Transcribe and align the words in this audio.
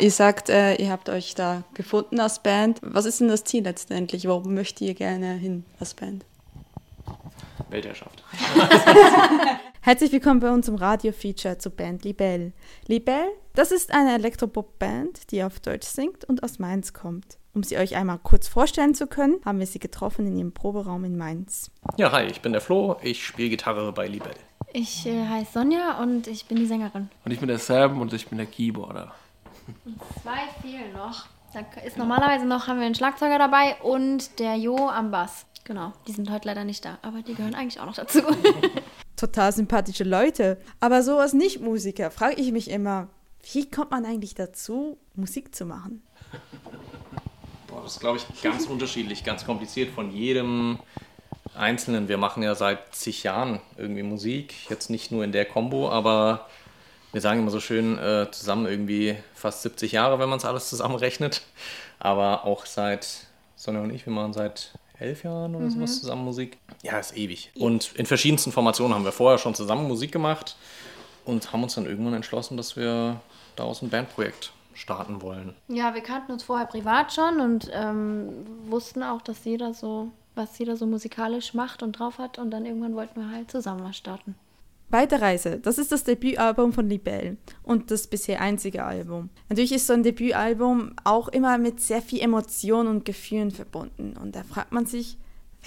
Ihr 0.00 0.12
sagt, 0.12 0.48
äh, 0.48 0.76
ihr 0.76 0.92
habt 0.92 1.08
euch 1.08 1.34
da 1.34 1.64
gefunden 1.74 2.20
als 2.20 2.40
Band. 2.40 2.78
Was 2.82 3.04
ist 3.04 3.20
denn 3.20 3.26
das 3.26 3.42
Ziel 3.42 3.64
letztendlich? 3.64 4.28
Warum 4.28 4.54
möchtet 4.54 4.82
ihr 4.82 4.94
gerne 4.94 5.32
hin 5.34 5.64
als 5.80 5.94
Band? 5.94 6.24
Weltherrschaft. 7.68 8.22
Herzlich 9.80 10.12
willkommen 10.12 10.38
bei 10.38 10.52
uns 10.52 10.68
im 10.68 10.76
Radio-Feature 10.76 11.58
zur 11.58 11.72
Band 11.72 12.04
Libelle. 12.04 12.52
Libelle, 12.86 13.26
das 13.54 13.72
ist 13.72 13.92
eine 13.92 14.14
Elektropop-Band, 14.14 15.32
die 15.32 15.42
auf 15.42 15.58
Deutsch 15.58 15.88
singt 15.88 16.24
und 16.24 16.44
aus 16.44 16.60
Mainz 16.60 16.92
kommt. 16.92 17.36
Um 17.52 17.64
sie 17.64 17.76
euch 17.76 17.96
einmal 17.96 18.20
kurz 18.22 18.46
vorstellen 18.46 18.94
zu 18.94 19.08
können, 19.08 19.40
haben 19.44 19.58
wir 19.58 19.66
sie 19.66 19.80
getroffen 19.80 20.28
in 20.28 20.38
ihrem 20.38 20.52
Proberaum 20.52 21.02
in 21.02 21.16
Mainz. 21.16 21.72
Ja, 21.96 22.12
hi, 22.12 22.26
ich 22.26 22.40
bin 22.40 22.52
der 22.52 22.60
Flo, 22.60 22.98
ich 23.02 23.26
spiele 23.26 23.48
Gitarre 23.48 23.92
bei 23.92 24.06
Libelle. 24.06 24.36
Ich 24.72 25.06
äh, 25.06 25.26
heiße 25.26 25.54
Sonja 25.54 26.00
und 26.00 26.28
ich 26.28 26.46
bin 26.46 26.58
die 26.58 26.66
Sängerin. 26.66 27.10
Und 27.24 27.32
ich 27.32 27.40
bin 27.40 27.48
der 27.48 27.58
Sam 27.58 28.00
und 28.00 28.12
ich 28.12 28.28
bin 28.28 28.38
der 28.38 28.46
Keyboarder. 28.46 29.12
Und 29.84 30.00
zwei 30.22 30.48
fehlen 30.62 30.92
noch. 30.92 31.26
Da 31.52 31.60
ist 31.80 31.96
normalerweise 31.96 32.44
noch 32.44 32.66
haben 32.66 32.78
wir 32.78 32.86
einen 32.86 32.94
Schlagzeuger 32.94 33.38
dabei 33.38 33.76
und 33.82 34.38
der 34.38 34.56
Jo 34.56 34.88
am 34.88 35.10
Bass. 35.10 35.46
Genau, 35.64 35.92
die 36.06 36.12
sind 36.12 36.30
heute 36.30 36.48
leider 36.48 36.64
nicht 36.64 36.84
da, 36.84 36.98
aber 37.02 37.22
die 37.22 37.34
gehören 37.34 37.54
eigentlich 37.54 37.80
auch 37.80 37.86
noch 37.86 37.94
dazu. 37.94 38.20
Total 39.16 39.52
sympathische 39.52 40.04
Leute. 40.04 40.58
Aber 40.80 41.02
so 41.02 41.18
als 41.18 41.32
Nicht-Musiker 41.32 42.10
frage 42.10 42.36
ich 42.36 42.52
mich 42.52 42.70
immer, 42.70 43.08
wie 43.52 43.68
kommt 43.68 43.90
man 43.90 44.04
eigentlich 44.04 44.34
dazu, 44.34 44.98
Musik 45.14 45.54
zu 45.54 45.64
machen? 45.64 46.02
Boah, 47.66 47.82
das 47.82 47.94
ist, 47.94 48.00
glaube 48.00 48.18
ich, 48.18 48.42
ganz 48.42 48.66
unterschiedlich, 48.68 49.24
ganz 49.24 49.44
kompliziert 49.44 49.90
von 49.90 50.10
jedem 50.10 50.78
Einzelnen. 51.54 52.08
Wir 52.08 52.18
machen 52.18 52.42
ja 52.42 52.54
seit 52.54 52.94
zig 52.94 53.22
Jahren 53.22 53.60
irgendwie 53.76 54.02
Musik. 54.02 54.70
Jetzt 54.70 54.90
nicht 54.90 55.10
nur 55.10 55.24
in 55.24 55.32
der 55.32 55.44
Combo, 55.44 55.90
aber 55.90 56.46
wir 57.12 57.20
sagen 57.20 57.40
immer 57.40 57.50
so 57.50 57.60
schön, 57.60 57.98
äh, 57.98 58.30
zusammen 58.30 58.66
irgendwie 58.66 59.16
fast 59.34 59.62
70 59.62 59.92
Jahre, 59.92 60.18
wenn 60.18 60.28
man 60.28 60.38
es 60.38 60.44
alles 60.44 60.68
zusammenrechnet. 60.68 61.42
Aber 61.98 62.44
auch 62.44 62.66
seit, 62.66 63.26
Sonja 63.56 63.80
und 63.80 63.90
ich, 63.90 64.06
wir 64.06 64.12
machen 64.12 64.32
seit 64.32 64.72
elf 64.98 65.24
Jahren 65.24 65.54
oder 65.54 65.66
mhm. 65.66 65.70
sowas 65.70 66.00
zusammen 66.00 66.24
Musik. 66.24 66.58
Ja, 66.82 66.98
ist 66.98 67.16
ewig. 67.16 67.50
Und 67.56 67.94
in 67.96 68.06
verschiedensten 68.06 68.52
Formationen 68.52 68.94
haben 68.94 69.04
wir 69.04 69.12
vorher 69.12 69.38
schon 69.38 69.54
zusammen 69.54 69.86
Musik 69.86 70.12
gemacht 70.12 70.56
und 71.24 71.52
haben 71.52 71.62
uns 71.62 71.74
dann 71.74 71.86
irgendwann 71.86 72.14
entschlossen, 72.14 72.56
dass 72.56 72.76
wir 72.76 73.20
daraus 73.56 73.82
ein 73.82 73.90
Bandprojekt 73.90 74.52
starten 74.74 75.22
wollen. 75.22 75.54
Ja, 75.68 75.94
wir 75.94 76.02
kannten 76.02 76.32
uns 76.32 76.42
vorher 76.44 76.66
privat 76.66 77.12
schon 77.12 77.40
und 77.40 77.68
ähm, 77.72 78.46
wussten 78.68 79.02
auch, 79.02 79.22
dass 79.22 79.44
jeder 79.44 79.74
so, 79.74 80.12
was 80.34 80.56
jeder 80.58 80.76
so 80.76 80.86
musikalisch 80.86 81.54
macht 81.54 81.82
und 81.82 81.92
drauf 81.92 82.18
hat. 82.18 82.38
Und 82.38 82.50
dann 82.50 82.64
irgendwann 82.64 82.94
wollten 82.94 83.20
wir 83.20 83.30
halt 83.30 83.50
zusammen 83.50 83.82
was 83.84 83.96
starten. 83.96 84.36
Weiterreise, 84.90 85.58
das 85.58 85.76
ist 85.76 85.92
das 85.92 86.04
Debütalbum 86.04 86.72
von 86.72 86.88
Libelle 86.88 87.36
und 87.62 87.90
das 87.90 88.06
bisher 88.06 88.40
einzige 88.40 88.84
Album. 88.84 89.28
Natürlich 89.48 89.72
ist 89.72 89.86
so 89.86 89.92
ein 89.92 90.02
Debütalbum 90.02 90.92
auch 91.04 91.28
immer 91.28 91.58
mit 91.58 91.80
sehr 91.80 92.00
viel 92.00 92.20
Emotion 92.20 92.86
und 92.86 93.04
Gefühlen 93.04 93.50
verbunden. 93.50 94.14
Und 94.16 94.34
da 94.34 94.42
fragt 94.44 94.72
man 94.72 94.86
sich, 94.86 95.18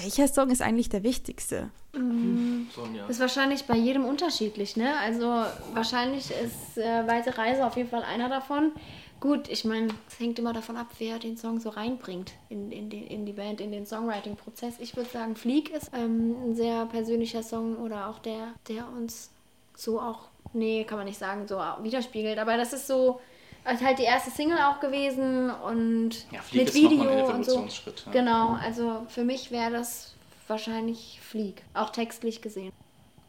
welcher 0.02 0.28
Song 0.28 0.50
ist 0.50 0.62
eigentlich 0.62 0.90
der 0.90 1.04
wichtigste? 1.04 1.70
Mhm. 1.94 2.68
Ist 3.10 3.20
wahrscheinlich 3.20 3.66
bei 3.66 3.76
jedem 3.76 4.06
unterschiedlich, 4.06 4.78
ne? 4.78 4.98
Also 5.00 5.26
wahrscheinlich 5.74 6.32
ist 6.32 6.78
äh, 6.78 7.08
Weite 7.08 7.38
Reise 7.38 7.66
auf 7.66 7.76
jeden 7.76 7.90
Fall 7.90 8.04
einer 8.04 8.30
davon. 8.30 8.72
Gut, 9.20 9.50
ich 9.50 9.66
meine, 9.66 9.90
es 10.08 10.20
hängt 10.20 10.40
immer 10.40 10.52
davon 10.52 10.78
ab, 10.78 10.88
wer 10.98 11.20
den 11.20 11.38
Song 11.38 11.60
so 11.60 11.70
reinbringt 11.70 12.32
in, 12.50 12.72
in, 12.72 12.90
die, 12.90 13.04
in 13.04 13.26
die 13.26 13.34
Band, 13.34 13.62
in 13.62 13.72
den 13.72 13.86
Songwriting-Prozess. 13.86 14.76
Ich 14.80 14.96
würde 14.96 15.10
sagen, 15.10 15.36
Fleek 15.36 15.70
ist 15.70 15.92
ähm, 15.94 16.36
ein 16.44 16.56
sehr 16.56 16.88
persönlicher 16.88 17.44
Song 17.44 17.78
oder 17.78 18.08
auch 18.08 18.18
der, 18.18 18.48
der 18.68 18.88
uns 18.88 19.30
so 19.76 20.00
auch, 20.00 20.22
nee, 20.54 20.86
kann 20.86 20.98
man 20.98 21.06
nicht 21.06 21.20
sagen, 21.20 21.48
so 21.48 21.58
widerspiegelt. 21.84 22.40
Aber 22.40 22.58
das 22.58 22.74
ist 22.74 22.88
so, 22.88 23.22
ist 23.66 23.84
halt 23.84 24.00
die 24.00 24.04
erste 24.04 24.31
Single 24.31 24.58
auch 24.59 24.80
gewesen 24.80 25.50
und 25.50 26.26
ja, 26.31 26.40
mit 26.52 26.73
Video 26.73 27.28
und 27.34 27.45
so. 27.45 27.68
Ja. 28.06 28.12
Genau, 28.12 28.53
also 28.53 29.06
für 29.09 29.23
mich 29.23 29.52
wäre 29.52 29.72
das 29.72 30.16
wahrscheinlich 30.48 31.20
Fleek, 31.22 31.64
auch 31.73 31.90
textlich 31.90 32.41
gesehen. 32.41 32.72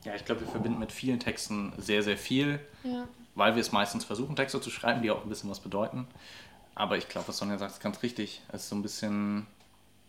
Ja, 0.04 0.14
ich 0.14 0.24
glaube, 0.24 0.40
wir 0.40 0.48
verbinden 0.48 0.78
mit 0.78 0.90
vielen 0.90 1.20
Texten 1.20 1.72
sehr, 1.78 2.02
sehr 2.02 2.16
viel. 2.16 2.58
Ja 2.82 3.06
weil 3.34 3.54
wir 3.54 3.60
es 3.60 3.72
meistens 3.72 4.04
versuchen, 4.04 4.36
Texte 4.36 4.60
zu 4.60 4.70
schreiben, 4.70 5.02
die 5.02 5.10
auch 5.10 5.22
ein 5.22 5.28
bisschen 5.28 5.50
was 5.50 5.60
bedeuten. 5.60 6.06
Aber 6.74 6.96
ich 6.96 7.08
glaube, 7.08 7.28
was 7.28 7.38
Sonja 7.38 7.58
sagt, 7.58 7.72
ist 7.72 7.82
ganz 7.82 8.02
richtig. 8.02 8.42
Es 8.48 8.62
ist 8.62 8.68
so 8.68 8.76
ein 8.76 8.82
bisschen, 8.82 9.46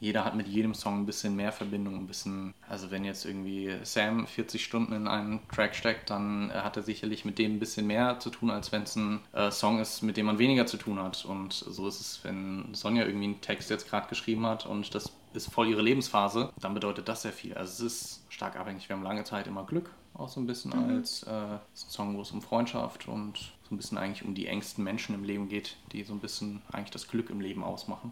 jeder 0.03 0.25
hat 0.25 0.36
mit 0.36 0.50
jedem 0.50 0.74
Song 0.74 1.00
ein 1.00 1.06
bisschen 1.06 1.34
mehr 1.34 1.53
Verbindung, 1.53 1.96
ein 1.96 2.08
bisschen, 2.08 2.53
also 2.68 2.91
wenn 2.91 3.06
jetzt 3.06 3.24
irgendwie 3.24 3.74
Sam 3.84 4.28
40 4.28 4.62
Stunden 4.62 4.91
in 4.91 5.08
einen 5.08 5.40
Track 5.47 5.75
steckt, 5.75 6.09
dann 6.09 6.52
hat 6.53 6.75
er 6.75 6.84
sicherlich 6.84 7.24
mit 7.24 7.40
dem 7.40 7.53
ein 7.53 7.59
bisschen 7.59 7.88
mehr 7.88 8.19
zu 8.19 8.30
tun, 8.30 8.52
als 8.52 8.74
wenn 8.74 8.84
es 8.84 8.97
ein 8.97 9.22
äh, 9.31 9.50
Song 9.50 9.80
ist, 9.80 10.02
mit 10.02 10.18
dem 10.18 10.25
man 10.25 10.40
weniger 10.40 10.66
zu 10.66 10.75
tun 10.75 11.00
hat. 11.00 11.24
Und 11.24 11.53
so 11.53 11.88
ist 11.88 12.02
es, 12.02 12.19
wenn 12.24 12.74
Sonja 12.74 13.06
irgendwie 13.06 13.28
einen 13.28 13.42
Text 13.42 13.69
jetzt 13.69 13.90
gerade 13.90 14.09
geschrieben 14.09 14.46
hat 14.46 14.66
und 14.66 14.94
das 14.94 15.09
ist 15.34 15.53
voll 15.53 15.69
ihre 15.69 15.81
Lebensphase, 15.81 16.52
dann 16.59 16.74
bedeutet 16.74 17.08
das 17.08 17.22
sehr 17.22 17.31
viel. 17.31 17.53
Also 17.53 17.86
es 17.86 17.94
ist 17.94 18.25
stark 18.28 18.58
abhängig. 18.58 18.90
Wir 18.90 18.97
haben 18.97 19.03
lange 19.03 19.24
Zeit 19.24 19.47
immer 19.47 19.66
Glück 19.66 19.90
auch 20.16 20.30
so 20.30 20.40
ein 20.40 20.46
bisschen 20.46 20.72
mhm. 20.72 20.97
als 20.97 21.24
äh, 21.24 21.58
Song, 21.74 22.18
wo 22.18 22.22
es 22.22 22.31
um 22.31 22.42
Freundschaft 22.42 23.08
und 23.08 23.38
so 23.38 23.74
ein 23.74 23.78
bisschen 23.78 23.97
eigentlich 23.97 24.24
um 24.24 24.36
die 24.36 24.46
engsten 24.47 24.84
Menschen 24.84 25.16
im 25.16 25.24
Leben 25.24 25.50
geht, 25.50 25.78
die 25.92 26.03
so 26.03 26.13
ein 26.13 26.19
bisschen 26.19 26.62
eigentlich 26.72 26.92
das 26.92 27.08
Glück 27.08 27.31
im 27.31 27.42
Leben 27.42 27.63
ausmachen. 27.63 28.12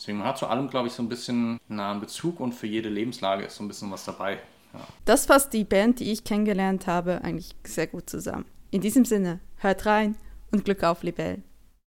Deswegen 0.00 0.16
man 0.16 0.28
hat 0.28 0.38
zu 0.38 0.46
allem, 0.46 0.70
glaube 0.70 0.88
ich, 0.88 0.94
so 0.94 1.02
ein 1.02 1.10
bisschen 1.10 1.60
nahen 1.68 2.00
Bezug 2.00 2.40
und 2.40 2.54
für 2.54 2.66
jede 2.66 2.88
Lebenslage 2.88 3.44
ist 3.44 3.56
so 3.56 3.62
ein 3.62 3.68
bisschen 3.68 3.90
was 3.90 4.06
dabei. 4.06 4.38
Ja. 4.72 4.80
Das 5.04 5.26
fasst 5.26 5.52
die 5.52 5.64
Band, 5.64 6.00
die 6.00 6.10
ich 6.10 6.24
kennengelernt 6.24 6.86
habe, 6.86 7.20
eigentlich 7.22 7.54
sehr 7.64 7.86
gut 7.86 8.08
zusammen. 8.08 8.46
In 8.70 8.80
diesem 8.80 9.04
Sinne, 9.04 9.40
hört 9.56 9.84
rein 9.84 10.16
und 10.52 10.64
Glück 10.64 10.84
auf, 10.84 11.02
Libelle. 11.02 11.42